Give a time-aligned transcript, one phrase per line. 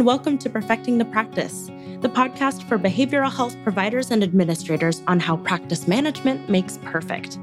[0.00, 1.66] and welcome to Perfecting the Practice,
[2.00, 7.38] the podcast for behavioral health providers and administrators on how practice management makes perfect.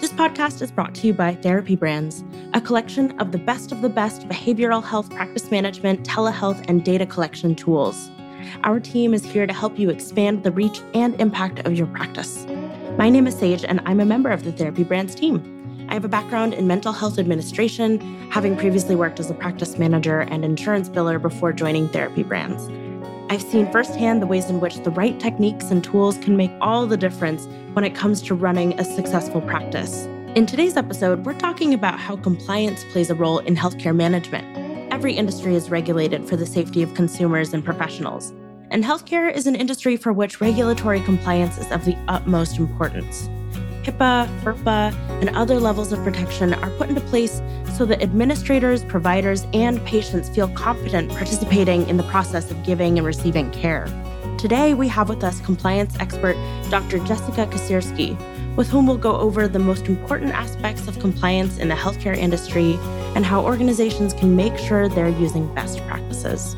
[0.00, 2.22] This podcast is brought to you by Therapy Brands,
[2.54, 7.06] a collection of the best of the best behavioral health practice management, telehealth, and data
[7.06, 8.08] collection tools.
[8.62, 12.46] Our team is here to help you expand the reach and impact of your practice.
[12.96, 15.55] My name is Sage, and I'm a member of the Therapy Brands team.
[15.88, 18.00] I have a background in mental health administration,
[18.30, 22.68] having previously worked as a practice manager and insurance biller before joining Therapy Brands.
[23.30, 26.86] I've seen firsthand the ways in which the right techniques and tools can make all
[26.86, 30.06] the difference when it comes to running a successful practice.
[30.34, 34.92] In today's episode, we're talking about how compliance plays a role in healthcare management.
[34.92, 38.32] Every industry is regulated for the safety of consumers and professionals,
[38.70, 43.28] and healthcare is an industry for which regulatory compliance is of the utmost importance.
[43.86, 47.40] HIPAA, FERPA, and other levels of protection are put into place
[47.76, 53.06] so that administrators, providers, and patients feel confident participating in the process of giving and
[53.06, 53.86] receiving care.
[54.38, 56.34] Today, we have with us compliance expert
[56.68, 56.98] Dr.
[57.04, 58.16] Jessica Kasirsky,
[58.56, 62.74] with whom we'll go over the most important aspects of compliance in the healthcare industry
[63.14, 66.56] and how organizations can make sure they're using best practices.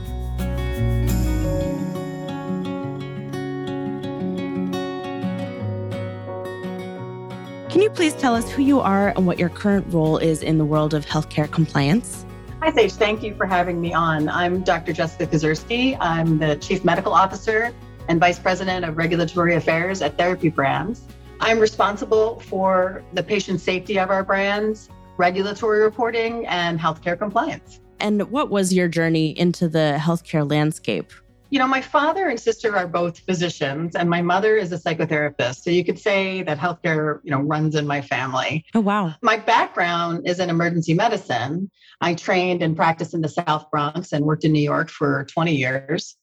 [7.78, 10.58] Can you please tell us who you are and what your current role is in
[10.58, 12.26] the world of healthcare compliance?
[12.60, 12.94] Hi, Sage.
[12.94, 14.28] Thank you for having me on.
[14.28, 14.92] I'm Dr.
[14.92, 15.96] Jessica Kasirsky.
[16.00, 17.72] I'm the Chief Medical Officer
[18.08, 21.02] and Vice President of Regulatory Affairs at Therapy Brands.
[21.38, 27.78] I'm responsible for the patient safety of our brands, regulatory reporting, and healthcare compliance.
[28.00, 31.12] And what was your journey into the healthcare landscape?
[31.50, 35.62] You know, my father and sister are both physicians, and my mother is a psychotherapist.
[35.62, 38.66] So you could say that healthcare, you know, runs in my family.
[38.74, 39.14] Oh, wow.
[39.22, 41.70] My background is in emergency medicine.
[42.02, 45.54] I trained and practiced in the South Bronx and worked in New York for 20
[45.54, 46.16] years.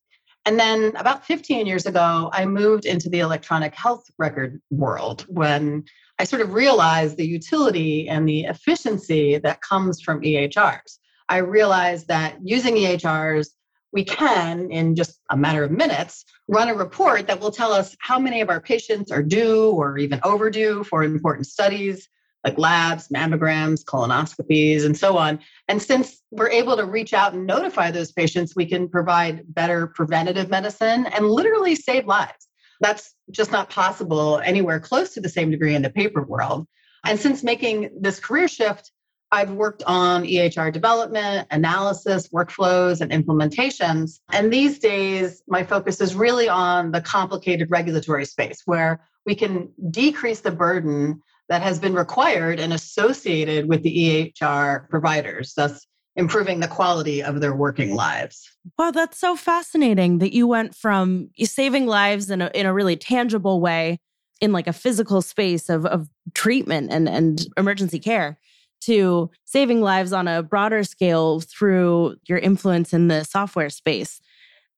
[0.45, 5.85] And then about 15 years ago, I moved into the electronic health record world when
[6.19, 10.99] I sort of realized the utility and the efficiency that comes from EHRs.
[11.27, 13.49] I realized that using EHRs
[13.95, 17.95] we can, in just a matter of minutes, run a report that will tell us
[17.99, 22.09] how many of our patients are due or even overdue for important studies
[22.43, 25.39] like labs, mammograms, colonoscopies, and so on.
[25.67, 29.87] And since we're able to reach out and notify those patients, we can provide better
[29.87, 32.47] preventative medicine and literally save lives.
[32.81, 36.67] That's just not possible anywhere close to the same degree in the paper world.
[37.03, 38.91] And since making this career shift,
[39.31, 44.19] I've worked on EHR development, analysis, workflows, and implementations.
[44.31, 49.69] And these days, my focus is really on the complicated regulatory space where we can
[49.89, 56.59] decrease the burden that has been required and associated with the EHR providers, thus improving
[56.59, 58.49] the quality of their working lives.
[58.79, 62.95] Wow, that's so fascinating that you went from saving lives in a, in a really
[62.95, 63.99] tangible way
[64.39, 68.37] in like a physical space of, of treatment and, and emergency care
[68.85, 74.21] to saving lives on a broader scale through your influence in the software space.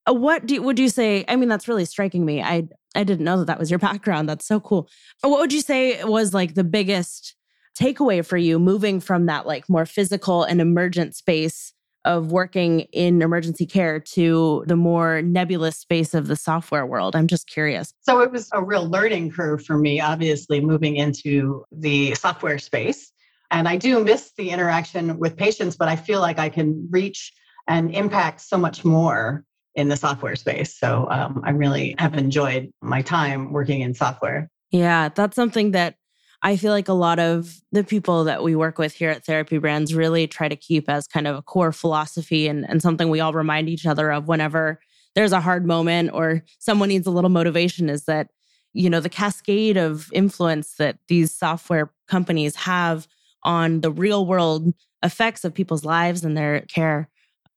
[0.08, 1.26] Uh, what do, would you say?
[1.28, 2.42] I mean, that's really striking me.
[2.42, 4.28] I I didn't know that that was your background.
[4.28, 4.90] That's so cool.
[5.22, 7.36] What would you say was like the biggest
[7.80, 11.74] takeaway for you moving from that like more physical and emergent space
[12.06, 17.16] of working in emergency care to the more nebulous space of the software world?
[17.16, 17.94] I'm just curious.
[18.02, 23.12] So it was a real learning curve for me, obviously, moving into the software space.
[23.52, 27.34] And I do miss the interaction with patients, but I feel like I can reach
[27.68, 29.44] and impact so much more
[29.76, 30.78] in the software space.
[30.78, 34.50] So um, I really have enjoyed my time working in software.
[34.72, 35.96] Yeah, that's something that
[36.42, 39.58] I feel like a lot of the people that we work with here at Therapy
[39.58, 43.20] Brands really try to keep as kind of a core philosophy and, and something we
[43.20, 44.80] all remind each other of whenever
[45.16, 48.28] there's a hard moment or someone needs a little motivation is that,
[48.74, 53.08] you know, the cascade of influence that these software companies have
[53.44, 54.74] on the real world
[55.04, 57.10] effects of people's lives and their care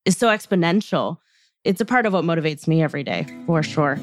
[0.05, 1.17] is so exponential.
[1.63, 3.99] It's a part of what motivates me every day, for sure.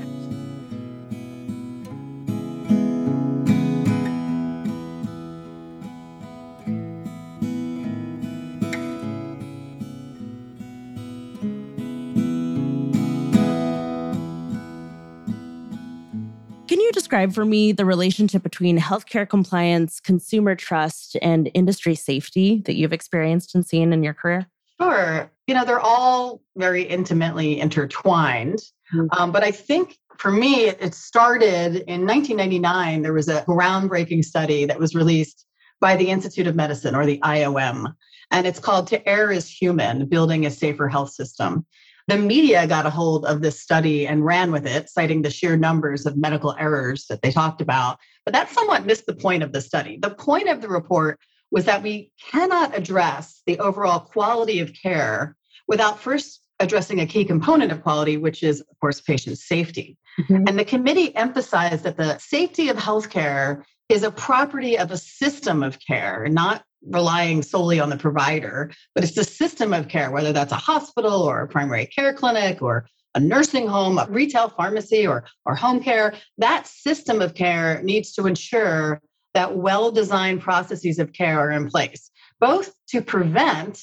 [17.09, 22.93] Describe for me the relationship between healthcare compliance, consumer trust, and industry safety that you've
[22.93, 24.47] experienced and seen in your career?
[24.79, 25.31] Sure.
[25.47, 28.59] You know, they're all very intimately intertwined.
[28.95, 29.07] Mm-hmm.
[29.13, 33.01] Um, but I think for me, it started in 1999.
[33.01, 35.47] There was a groundbreaking study that was released
[35.81, 37.95] by the Institute of Medicine or the IOM,
[38.31, 41.65] and it's called To Err is Human Building a Safer Health System.
[42.09, 45.59] The media got a hold of this study and ran with it, citing the sheer
[45.59, 47.99] numbers of medical errors that they talked about.
[48.25, 49.99] But that somewhat missed the point of the study.
[50.01, 51.21] The point of the report
[51.51, 57.25] was that we cannot address the overall quality of care without first addressing a key
[57.25, 59.97] component of quality, which is, of course, patient safety.
[60.21, 60.49] Mm-hmm.
[60.49, 65.63] And the committee emphasized that the safety of healthcare is a property of a system
[65.63, 70.33] of care, not relying solely on the provider, but it's the system of care, whether
[70.33, 75.07] that's a hospital or a primary care clinic or a nursing home, a retail pharmacy,
[75.07, 76.15] or, or home care.
[76.37, 79.01] That system of care needs to ensure
[79.35, 83.81] that well designed processes of care are in place, both to prevent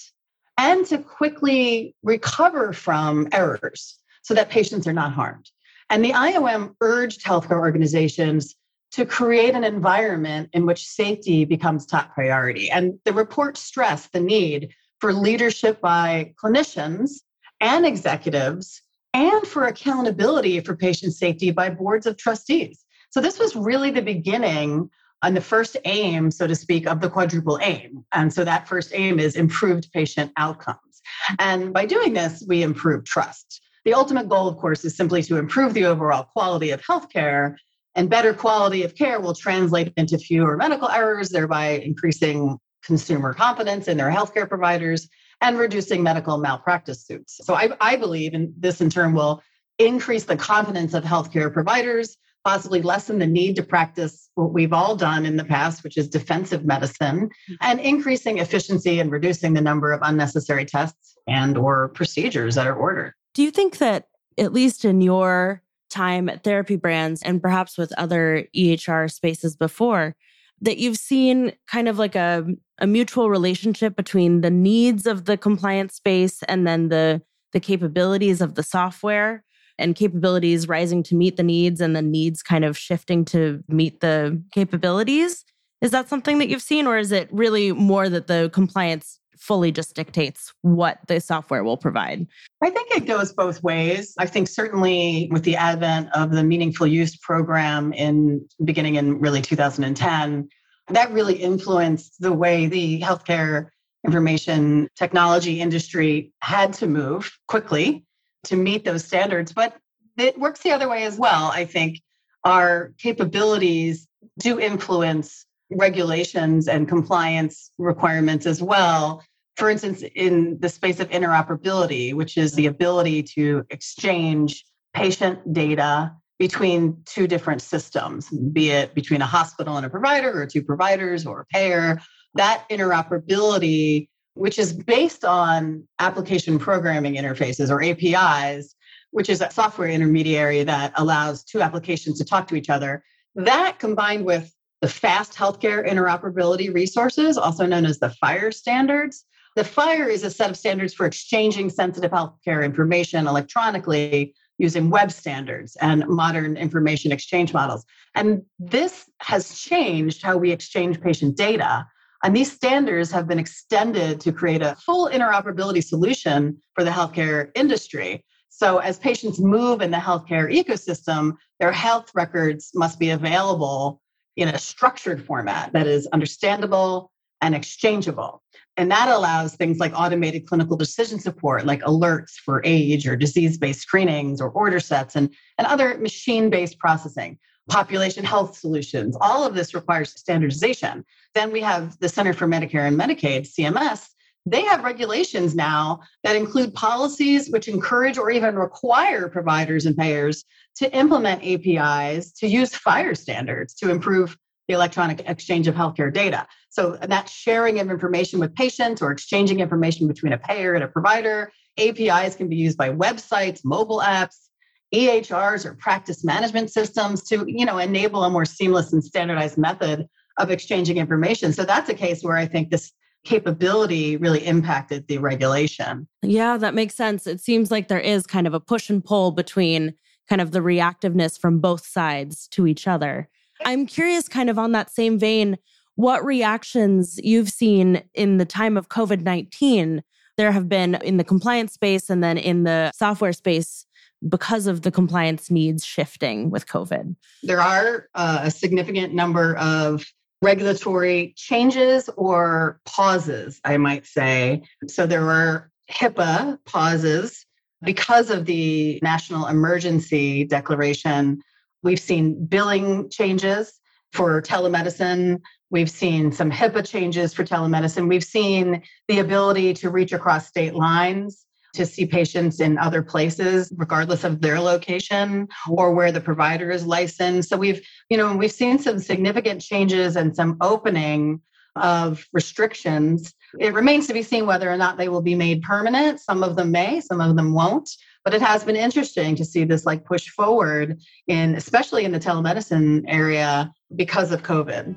[0.58, 5.50] and to quickly recover from errors so that patients are not harmed.
[5.90, 8.56] And the IOM urged healthcare organizations
[8.96, 12.72] to create an environment in which safety becomes top priority.
[12.72, 17.12] And the report stressed the need for leadership by clinicians
[17.60, 18.82] and executives
[19.14, 22.86] and for accountability for patient safety by boards of trustees.
[23.10, 24.90] So this was really the beginning
[25.22, 28.06] and the first aim, so to speak, of the quadruple aim.
[28.14, 31.02] And so that first aim is improved patient outcomes.
[31.40, 33.62] And by doing this, we improve trust.
[33.84, 37.56] The ultimate goal, of course, is simply to improve the overall quality of healthcare,
[37.96, 43.88] and better quality of care will translate into fewer medical errors, thereby increasing consumer confidence
[43.88, 45.10] in their healthcare providers
[45.42, 47.40] and reducing medical malpractice suits.
[47.44, 49.42] So I, I believe in this in turn will
[49.80, 54.96] increase the confidence of healthcare providers possibly lessen the need to practice what we've all
[54.96, 57.54] done in the past, which is defensive medicine, mm-hmm.
[57.62, 62.76] and increasing efficiency and reducing the number of unnecessary tests and or procedures that are
[62.76, 63.14] ordered.
[63.34, 64.08] Do you think that
[64.38, 65.64] at least in your
[65.96, 70.16] time at therapy brands and perhaps with other EHR spaces before,
[70.62, 72.46] that you've seen kind of like a,
[72.80, 77.22] a mutual relationship between the needs of the compliance space and then the
[77.54, 79.42] the capabilities of the software
[79.78, 84.02] and capabilities rising to meet the needs and the needs kind of shifting to meet
[84.02, 85.46] the capabilities.
[85.82, 89.72] Is that something that you've seen, or is it really more that the compliance fully
[89.72, 92.28] just dictates what the software will provide?
[92.64, 94.14] I think it goes both ways.
[94.18, 99.42] I think certainly with the advent of the meaningful use program in beginning in really
[99.42, 100.48] 2010,
[100.90, 103.70] that really influenced the way the healthcare
[104.06, 108.06] information technology industry had to move quickly
[108.44, 109.52] to meet those standards.
[109.52, 109.76] But
[110.18, 111.52] it works the other way as well.
[111.52, 112.02] I think
[112.44, 114.08] our capabilities
[114.40, 119.24] do influence regulations and compliance requirements as well.
[119.58, 126.14] For instance, in the space of interoperability, which is the ability to exchange patient data
[126.40, 131.26] between two different systems, be it between a hospital and a provider or two providers
[131.26, 132.02] or a payer,
[132.34, 138.76] that interoperability which is based on application programming interfaces or APIs,
[139.12, 143.04] which is a software intermediary that allows two applications to talk to each other.
[143.36, 149.26] That combined with the fast healthcare interoperability resources, also known as the FHIR standards.
[149.56, 155.12] The FHIR is a set of standards for exchanging sensitive healthcare information electronically using web
[155.12, 157.86] standards and modern information exchange models.
[158.16, 161.86] And this has changed how we exchange patient data
[162.26, 167.52] and these standards have been extended to create a full interoperability solution for the healthcare
[167.54, 168.26] industry.
[168.50, 174.02] So, as patients move in the healthcare ecosystem, their health records must be available
[174.36, 177.12] in a structured format that is understandable
[177.42, 178.42] and exchangeable.
[178.78, 183.58] And that allows things like automated clinical decision support, like alerts for age or disease
[183.58, 187.38] based screenings or order sets and, and other machine based processing
[187.70, 189.18] population health solutions.
[189.20, 191.04] All of this requires standardization.
[191.34, 194.08] Then we have the Center for Medicare and Medicaid, CMS.
[194.46, 200.44] They have regulations now that include policies which encourage or even require providers and payers
[200.76, 204.38] to implement APIs to use FHIR standards to improve
[204.68, 206.48] the electronic exchange of healthcare data.
[206.70, 210.88] So that sharing of information with patients or exchanging information between a payer and a
[210.88, 211.52] provider.
[211.78, 214.46] APIs can be used by websites, mobile apps,
[214.94, 220.08] EHRs or practice management systems to, you know, enable a more seamless and standardized method
[220.38, 221.52] of exchanging information.
[221.52, 222.92] So that's a case where I think this
[223.26, 226.08] capability really impacted the regulation.
[226.22, 227.28] Yeah, that makes sense.
[227.28, 229.94] It seems like there is kind of a push and pull between
[230.30, 233.28] kind of the reactiveness from both sides to each other.
[233.66, 235.58] I'm curious, kind of on that same vein,
[235.96, 240.04] what reactions you've seen in the time of COVID 19
[240.38, 243.86] there have been in the compliance space and then in the software space
[244.28, 247.16] because of the compliance needs shifting with COVID?
[247.44, 250.06] There are uh, a significant number of
[250.42, 254.64] regulatory changes or pauses, I might say.
[254.88, 257.46] So there were HIPAA pauses
[257.84, 261.42] Because of the national emergency declaration,
[261.84, 263.80] we've seen billing changes
[264.12, 265.42] for telemedicine.
[265.70, 268.08] We've seen some HIPAA changes for telemedicine.
[268.08, 271.46] We've seen the ability to reach across state lines
[271.76, 276.86] to see patients in other places, regardless of their location or where the provider is
[276.86, 277.50] licensed.
[277.50, 281.42] So we've, you know, we've seen some significant changes and some opening
[281.76, 283.34] of restrictions.
[283.60, 286.20] It remains to be seen whether or not they will be made permanent.
[286.20, 287.90] Some of them may, some of them won't.
[288.24, 292.20] But it has been interesting to see this like push forward in, especially in the
[292.20, 294.96] telemedicine area because of COVID.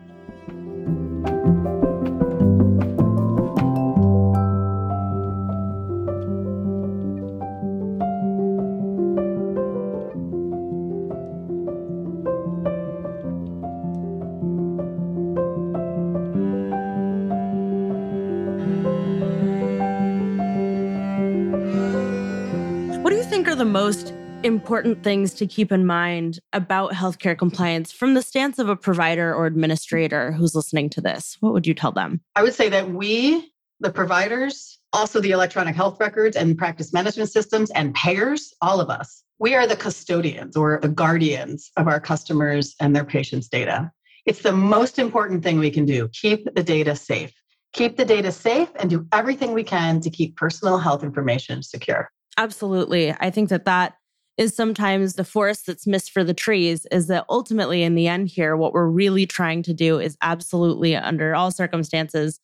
[24.49, 29.33] Important things to keep in mind about healthcare compliance from the stance of a provider
[29.33, 31.37] or administrator who's listening to this?
[31.39, 32.21] What would you tell them?
[32.35, 37.31] I would say that we, the providers, also the electronic health records and practice management
[37.31, 42.01] systems and payers, all of us, we are the custodians or the guardians of our
[42.01, 43.93] customers and their patients' data.
[44.27, 46.09] It's the most important thing we can do.
[46.09, 47.33] Keep the data safe.
[47.73, 52.11] Keep the data safe and do everything we can to keep personal health information secure.
[52.37, 53.15] Absolutely.
[53.21, 53.95] I think that that
[54.39, 58.29] is sometimes the forest that's missed for the trees is that ultimately in the end
[58.29, 62.41] here what we're really trying to do is absolutely under all circumstances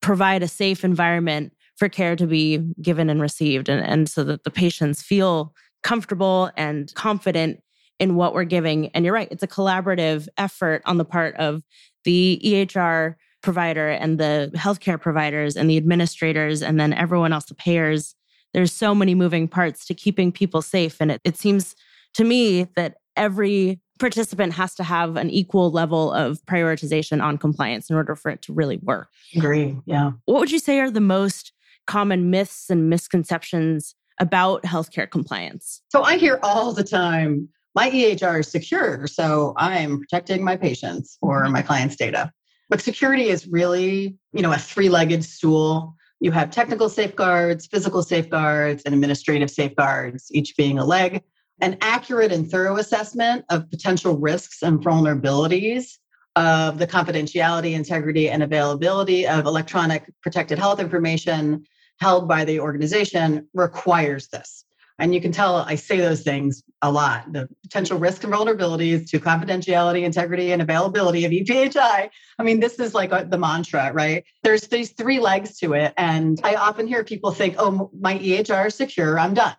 [0.00, 4.44] provide a safe environment for care to be given and received and, and so that
[4.44, 7.62] the patients feel comfortable and confident
[7.98, 8.88] in what we're giving.
[8.88, 11.62] And you're right it's a collaborative effort on the part of
[12.04, 17.54] the EHR provider and the healthcare providers and the administrators and then everyone else the
[17.54, 18.14] payers
[18.52, 20.96] there's so many moving parts to keeping people safe.
[21.00, 21.74] And it, it seems
[22.14, 27.90] to me that every participant has to have an equal level of prioritization on compliance
[27.90, 29.08] in order for it to really work.
[29.36, 29.76] Agree.
[29.84, 30.12] Yeah.
[30.24, 31.52] What would you say are the most
[31.86, 35.82] common myths and misconceptions about healthcare compliance?
[35.90, 41.16] So I hear all the time my EHR is secure, so I'm protecting my patients
[41.20, 41.52] or mm-hmm.
[41.52, 42.32] my clients' data.
[42.68, 45.94] But security is really, you know, a three-legged stool.
[46.20, 51.22] You have technical safeguards, physical safeguards, and administrative safeguards, each being a leg.
[51.62, 55.98] An accurate and thorough assessment of potential risks and vulnerabilities
[56.36, 61.64] of the confidentiality, integrity, and availability of electronic protected health information
[62.00, 64.64] held by the organization requires this.
[65.00, 67.32] And you can tell I say those things a lot.
[67.32, 72.10] The potential risk and vulnerabilities to confidentiality, integrity, and availability of EPHI.
[72.38, 74.24] I mean, this is like a, the mantra, right?
[74.42, 75.94] There's these three legs to it.
[75.96, 79.56] And I often hear people think, oh, my EHR is secure, I'm done.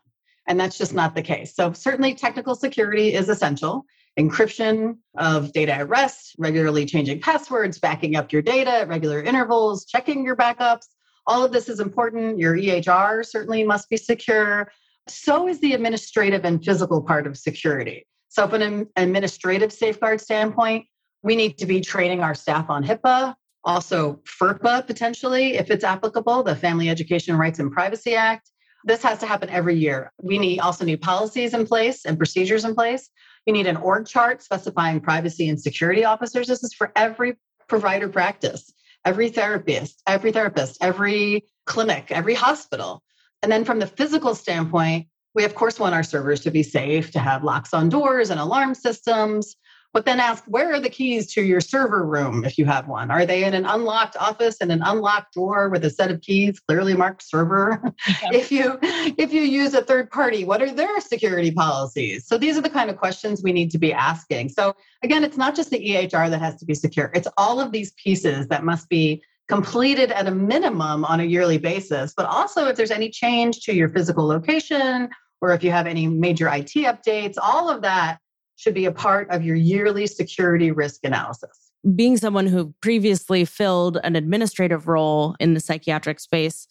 [0.47, 1.55] And that's just not the case.
[1.55, 3.85] So, certainly, technical security is essential.
[4.19, 9.85] Encryption of data at rest, regularly changing passwords, backing up your data at regular intervals,
[9.85, 10.85] checking your backups.
[11.25, 12.37] All of this is important.
[12.37, 14.71] Your EHR certainly must be secure
[15.07, 18.07] so is the administrative and physical part of security.
[18.29, 20.85] So, from an administrative safeguard standpoint,
[21.23, 26.43] we need to be training our staff on HIPAA, also FERPA potentially, if it's applicable,
[26.43, 28.49] the Family Education Rights and Privacy Act.
[28.83, 30.11] This has to happen every year.
[30.21, 33.09] We need also need policies in place and procedures in place.
[33.45, 36.47] You need an org chart specifying privacy and security officers.
[36.47, 38.71] This is for every provider practice,
[39.05, 43.03] every therapist, every therapist, every clinic, every hospital.
[43.43, 47.11] And then from the physical standpoint, we of course want our servers to be safe,
[47.11, 49.55] to have locks on doors and alarm systems.
[49.93, 53.11] But then ask where are the keys to your server room if you have one?
[53.11, 56.61] Are they in an unlocked office in an unlocked drawer with a set of keys
[56.61, 57.81] clearly marked server?
[58.31, 62.25] if you if you use a third party, what are their security policies?
[62.25, 64.49] So these are the kind of questions we need to be asking.
[64.49, 67.11] So again, it's not just the EHR that has to be secure.
[67.13, 69.21] It's all of these pieces that must be
[69.51, 73.75] completed at a minimum on a yearly basis, but also if there's any change to
[73.75, 75.09] your physical location
[75.41, 78.19] or if you have any major IT updates, all of that
[78.55, 81.49] should be a part of your yearly security risk analysis.
[81.95, 86.67] Being someone who previously filled an administrative role in the psychiatric space,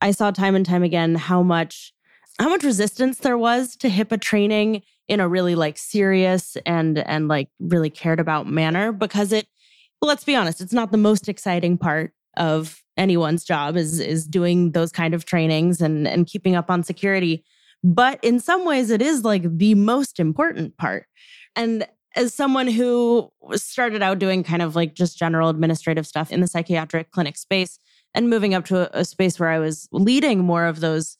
[0.00, 1.92] I saw time and time again how much
[2.40, 7.28] how much resistance there was to HIPAA training in a really like serious and and
[7.28, 9.46] like really cared about manner because it
[10.02, 14.72] let's be honest, it's not the most exciting part of anyone's job is is doing
[14.72, 17.44] those kind of trainings and and keeping up on security
[17.82, 21.06] but in some ways it is like the most important part
[21.56, 21.86] and
[22.16, 26.46] as someone who started out doing kind of like just general administrative stuff in the
[26.46, 27.78] psychiatric clinic space
[28.14, 31.18] and moving up to a, a space where I was leading more of those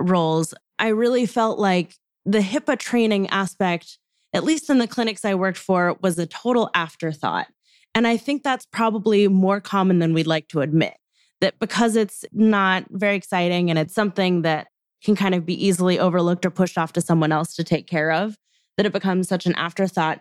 [0.00, 0.52] roles
[0.82, 3.98] I really felt like the HIPAA training aspect,
[4.32, 7.46] at least in the clinics I worked for, was a total afterthought.
[7.94, 10.94] And I think that's probably more common than we'd like to admit.
[11.40, 14.68] That because it's not very exciting and it's something that
[15.04, 18.12] can kind of be easily overlooked or pushed off to someone else to take care
[18.12, 18.36] of,
[18.76, 20.20] that it becomes such an afterthought.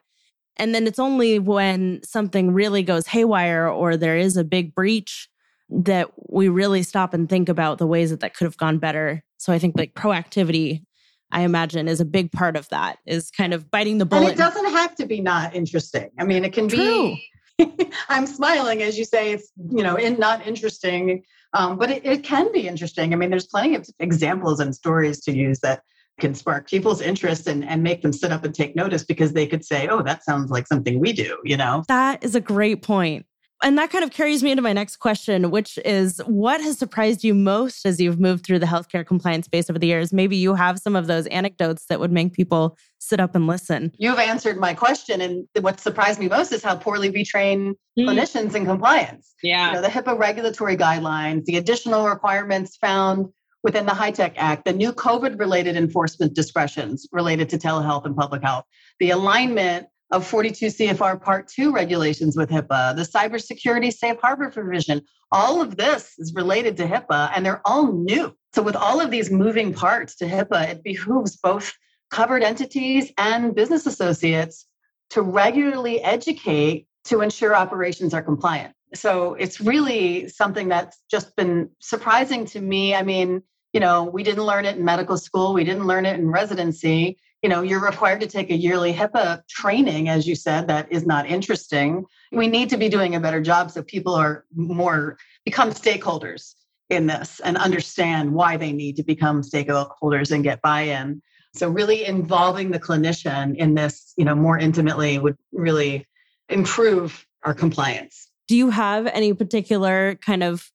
[0.57, 5.29] And then it's only when something really goes haywire or there is a big breach
[5.69, 9.23] that we really stop and think about the ways that that could have gone better.
[9.37, 10.83] So I think like proactivity,
[11.31, 12.97] I imagine, is a big part of that.
[13.05, 14.23] Is kind of biting the bullet.
[14.23, 16.09] And it doesn't have to be not interesting.
[16.19, 16.77] I mean, it can True.
[16.77, 17.27] be.
[18.09, 22.23] I'm smiling as you say it's you know in not interesting, um, but it, it
[22.23, 23.13] can be interesting.
[23.13, 25.81] I mean, there's plenty of examples and stories to use that
[26.19, 29.47] can spark people's interest and, and make them sit up and take notice because they
[29.47, 31.83] could say, oh, that sounds like something we do, you know?
[31.87, 33.25] That is a great point.
[33.63, 37.23] And that kind of carries me into my next question, which is what has surprised
[37.23, 40.11] you most as you've moved through the healthcare compliance space over the years?
[40.11, 43.91] Maybe you have some of those anecdotes that would make people sit up and listen.
[43.97, 45.21] You've answered my question.
[45.21, 48.05] And what surprised me most is how poorly we train mm.
[48.05, 49.33] clinicians in compliance.
[49.43, 49.67] Yeah.
[49.67, 53.27] You know, the HIPAA regulatory guidelines, the additional requirements found
[53.63, 58.41] within the HITECH Act, the new COVID related enforcement discretions related to telehealth and public
[58.41, 58.65] health,
[58.99, 65.01] the alignment of 42 CFR Part 2 regulations with HIPAA, the cybersecurity safe harbor provision.
[65.31, 68.35] All of this is related to HIPAA and they're all new.
[68.53, 71.71] So, with all of these moving parts to HIPAA, it behooves both
[72.09, 74.65] covered entities and business associates
[75.11, 78.73] to regularly educate to ensure operations are compliant.
[78.93, 82.93] So, it's really something that's just been surprising to me.
[82.93, 86.19] I mean, you know, we didn't learn it in medical school, we didn't learn it
[86.19, 90.67] in residency you know you're required to take a yearly HIPAA training as you said
[90.67, 92.05] that is not interesting.
[92.31, 96.53] We need to be doing a better job so people are more become stakeholders
[96.89, 101.21] in this and understand why they need to become stakeholders and get buy-in.
[101.53, 106.07] So really involving the clinician in this you know more intimately would really
[106.49, 108.27] improve our compliance.
[108.47, 110.71] Do you have any particular kind of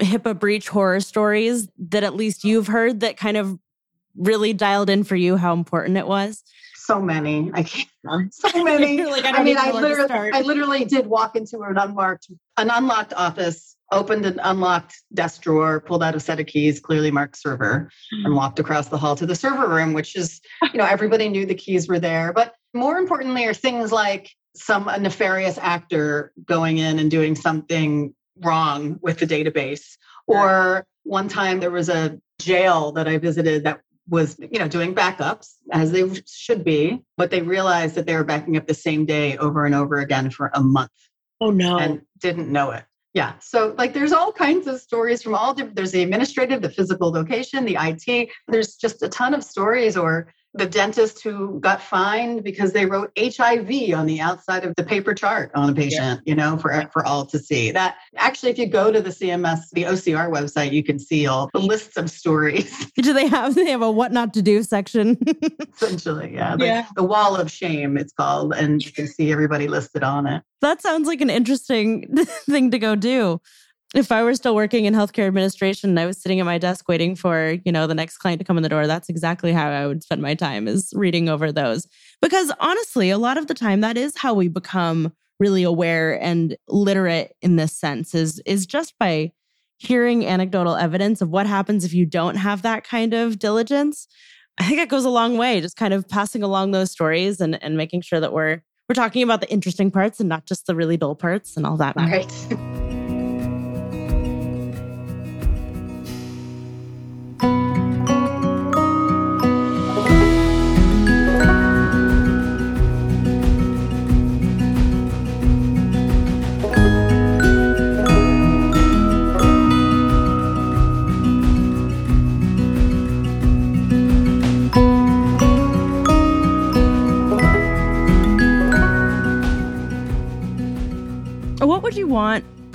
[0.00, 3.58] HIPAA breach horror stories that at least you've heard that kind of
[4.18, 6.42] really dialed in for you how important it was?
[6.76, 7.50] So many.
[7.54, 7.88] I can't.
[8.32, 9.04] So many.
[9.04, 13.12] like, I, I mean, I literally, I literally did walk into an unmarked, an unlocked
[13.12, 17.90] office, opened an unlocked desk drawer, pulled out a set of keys, clearly marked server,
[18.10, 18.26] hmm.
[18.26, 20.40] and walked across the hall to the server room, which is,
[20.72, 22.32] you know, everybody knew the keys were there.
[22.32, 28.14] But more importantly, are things like some a nefarious actor going in and doing something
[28.42, 29.96] wrong with the database.
[30.26, 34.94] Or one time there was a jail that I visited that was you know doing
[34.94, 39.04] backups as they should be but they realized that they were backing up the same
[39.04, 40.90] day over and over again for a month
[41.40, 41.78] oh no.
[41.78, 42.84] and didn't know it.
[43.14, 43.34] Yeah.
[43.40, 47.10] So like there's all kinds of stories from all different there's the administrative the physical
[47.10, 52.42] location the it there's just a ton of stories or the dentist who got fined
[52.42, 56.30] because they wrote HIV on the outside of the paper chart on a patient, yeah.
[56.30, 57.70] you know, for, for all to see.
[57.70, 61.50] That actually, if you go to the CMS, the OCR website, you can see all
[61.52, 62.86] the lists of stories.
[62.96, 65.18] Do they have they have a what not to do section?
[65.74, 66.56] Essentially, yeah.
[66.58, 66.86] yeah.
[66.96, 70.42] The wall of shame, it's called, and you can see everybody listed on it.
[70.60, 72.08] That sounds like an interesting
[72.46, 73.40] thing to go do
[73.94, 76.88] if I were still working in healthcare administration and I was sitting at my desk
[76.88, 79.70] waiting for, you know, the next client to come in the door, that's exactly how
[79.70, 81.86] I would spend my time is reading over those.
[82.20, 86.56] Because honestly, a lot of the time that is how we become really aware and
[86.68, 89.32] literate in this sense is is just by
[89.78, 94.08] hearing anecdotal evidence of what happens if you don't have that kind of diligence.
[94.58, 97.62] I think it goes a long way, just kind of passing along those stories and,
[97.62, 100.74] and making sure that we're we're talking about the interesting parts and not just the
[100.74, 101.94] really dull parts and all that.
[101.96, 102.84] Right.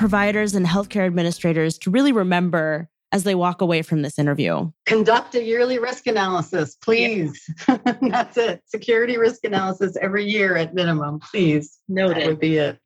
[0.03, 4.69] providers and healthcare administrators to really remember as they walk away from this interview?
[4.85, 7.41] Conduct a yearly risk analysis, please.
[7.69, 7.77] Yeah.
[8.01, 8.61] That's it.
[8.65, 11.79] Security risk analysis every year at minimum, please.
[11.87, 12.17] Noted.
[12.17, 12.79] That would be it.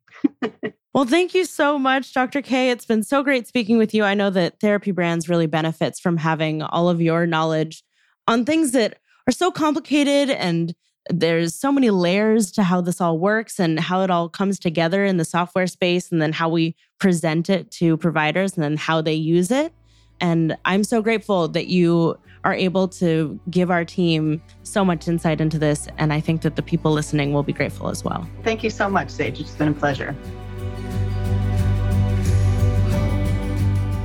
[0.94, 2.44] well, thank you so much, Dr.
[2.44, 2.70] K.
[2.70, 4.04] It's been so great speaking with you.
[4.04, 7.84] I know that Therapy Brands really benefits from having all of your knowledge
[8.28, 10.76] on things that are so complicated and
[11.10, 15.04] there's so many layers to how this all works and how it all comes together
[15.06, 19.02] in the software space and then how we present it to providers and then how
[19.02, 19.74] they use it.
[20.20, 25.42] And I'm so grateful that you are able to give our team so much insight
[25.42, 25.88] into this.
[25.98, 28.28] And I think that the people listening will be grateful as well.
[28.44, 29.40] Thank you so much, Sage.
[29.40, 30.16] It's been a pleasure.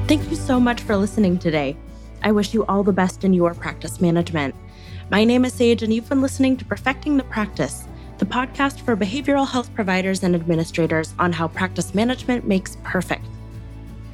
[0.08, 1.76] Thank you so much for listening today.
[2.22, 4.54] I wish you all the best in your practice management.
[5.12, 8.96] My name is Sage, and you've been listening to Perfecting the Practice, the podcast for
[8.96, 13.26] behavioral health providers and administrators on how practice management makes perfect.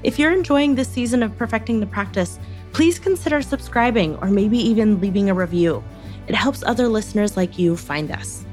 [0.02, 2.40] If you're enjoying this season of Perfecting the Practice,
[2.72, 5.84] please consider subscribing or maybe even leaving a review.
[6.26, 8.44] It helps other listeners like you find us.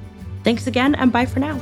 [0.44, 1.60] Thanks again, and bye for now.